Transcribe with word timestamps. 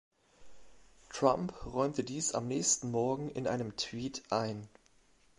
Trump 1.13 1.53
räumte 1.63 2.03
dies 2.03 2.33
am 2.33 2.47
nächsten 2.47 2.89
Morgen 2.89 3.29
in 3.29 3.45
einem 3.45 3.77
Tweet 3.77 4.23
ein. 4.31 4.67